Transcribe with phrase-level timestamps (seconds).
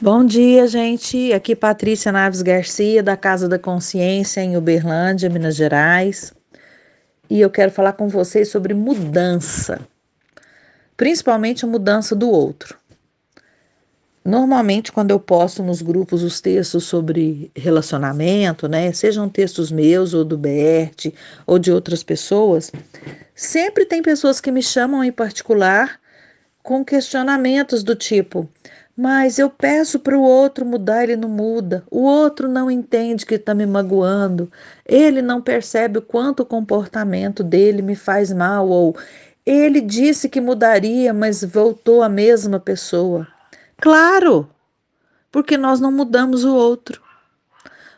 [0.00, 1.32] Bom dia, gente.
[1.32, 6.32] Aqui Patrícia Naves Garcia, da Casa da Consciência, em Uberlândia, Minas Gerais.
[7.28, 9.80] E eu quero falar com vocês sobre mudança,
[10.96, 12.78] principalmente a mudança do outro.
[14.24, 20.24] Normalmente, quando eu posto nos grupos os textos sobre relacionamento, né, sejam textos meus ou
[20.24, 21.12] do Bert
[21.44, 22.70] ou de outras pessoas,
[23.34, 25.98] sempre tem pessoas que me chamam em particular
[26.62, 28.48] com questionamentos do tipo:
[29.00, 31.84] mas eu peço para o outro mudar, ele não muda.
[31.88, 34.50] O outro não entende que está me magoando.
[34.84, 38.68] Ele não percebe o quanto o comportamento dele me faz mal.
[38.68, 38.96] Ou
[39.46, 43.24] ele disse que mudaria, mas voltou a mesma pessoa.
[43.80, 44.50] Claro,
[45.30, 47.00] porque nós não mudamos o outro.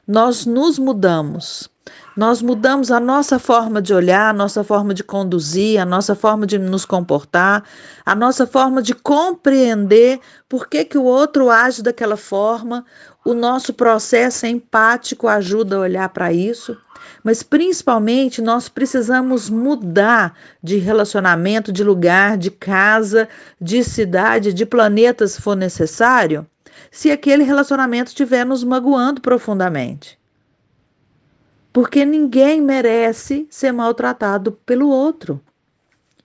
[0.07, 1.69] Nós nos mudamos.
[2.17, 6.47] Nós mudamos a nossa forma de olhar, a nossa forma de conduzir, a nossa forma
[6.47, 7.65] de nos comportar,
[8.05, 12.85] a nossa forma de compreender por que, que o outro age daquela forma.
[13.25, 16.77] O nosso processo empático ajuda a olhar para isso.
[17.23, 23.29] Mas principalmente nós precisamos mudar de relacionamento, de lugar, de casa,
[23.61, 26.47] de cidade, de planeta, se for necessário,
[26.91, 30.21] se aquele relacionamento estiver nos magoando profundamente
[31.73, 35.41] porque ninguém merece ser maltratado pelo outro.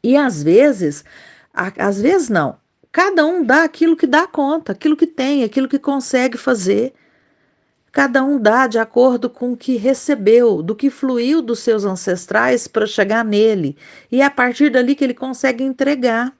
[0.04, 1.04] E às vezes,
[1.54, 2.58] às vezes não,
[2.92, 6.94] cada um dá aquilo que dá conta, aquilo que tem, aquilo que consegue fazer.
[7.92, 12.68] Cada um dá de acordo com o que recebeu, do que fluiu dos seus ancestrais
[12.68, 13.78] para chegar nele,
[14.12, 16.36] e é a partir dali que ele consegue entregar.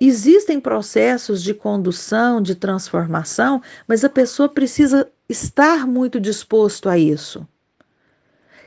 [0.00, 7.46] Existem processos de condução, de transformação, mas a pessoa precisa estar muito disposto a isso.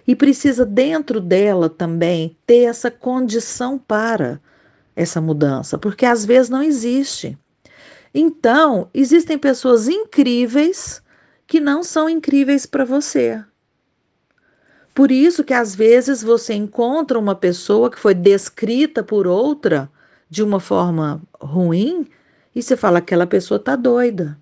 [0.07, 4.41] E precisa dentro dela também ter essa condição para
[4.95, 7.37] essa mudança, porque às vezes não existe.
[8.11, 11.01] Então, existem pessoas incríveis
[11.45, 13.43] que não são incríveis para você.
[14.95, 19.89] Por isso que às vezes você encontra uma pessoa que foi descrita por outra
[20.29, 22.07] de uma forma ruim
[22.53, 24.37] e você fala aquela pessoa tá doida.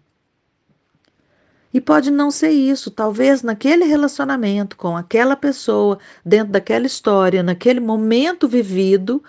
[1.73, 7.79] E pode não ser isso, talvez naquele relacionamento com aquela pessoa, dentro daquela história, naquele
[7.79, 9.23] momento vivido,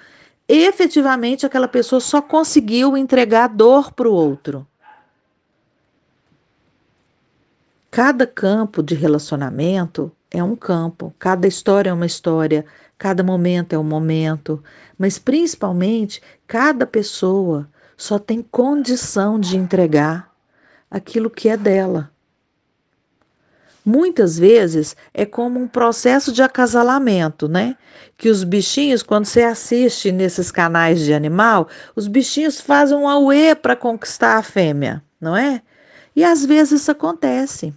[0.49, 4.67] efetivamente aquela pessoa só conseguiu entregar dor para o outro.
[7.91, 12.65] Cada campo de relacionamento é um campo, cada história é uma história,
[12.99, 14.63] cada momento é um momento,
[14.99, 20.31] mas principalmente cada pessoa só tem condição de entregar
[20.91, 22.11] aquilo que é dela.
[23.85, 27.75] Muitas vezes é como um processo de acasalamento, né?
[28.19, 33.55] Que os bichinhos, quando você assiste nesses canais de animal, os bichinhos fazem um auê
[33.55, 35.63] para conquistar a fêmea, não é?
[36.15, 37.73] E às vezes isso acontece.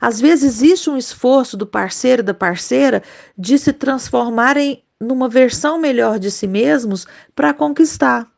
[0.00, 3.02] Às vezes existe um esforço do parceiro e da parceira
[3.36, 8.30] de se transformarem numa versão melhor de si mesmos para conquistar.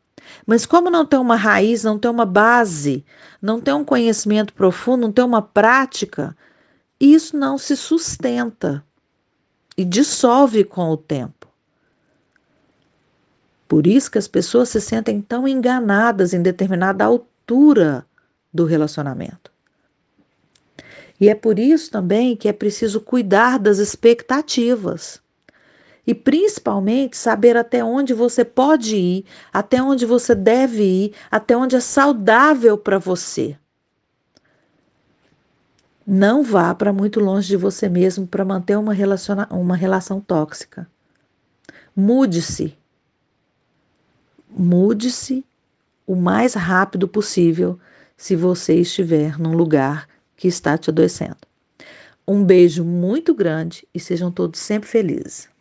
[0.47, 3.04] Mas como não tem uma raiz, não tem uma base,
[3.41, 6.37] não tem um conhecimento profundo, não tem uma prática,
[7.00, 8.84] isso não se sustenta
[9.76, 11.47] e dissolve com o tempo.
[13.69, 18.05] Por isso que as pessoas se sentem tão enganadas em determinada altura
[18.53, 19.53] do relacionamento.
[21.20, 25.20] E é por isso também que é preciso cuidar das expectativas.
[26.06, 31.76] E principalmente saber até onde você pode ir, até onde você deve ir, até onde
[31.76, 33.56] é saudável para você.
[36.06, 40.88] Não vá para muito longe de você mesmo para manter uma, relaciona uma relação tóxica.
[41.94, 42.74] Mude-se.
[44.48, 45.44] Mude-se
[46.06, 47.78] o mais rápido possível
[48.16, 50.08] se você estiver num lugar
[50.38, 51.37] que está te adoecendo.
[52.26, 55.50] Um beijo muito grande e sejam todos sempre felizes.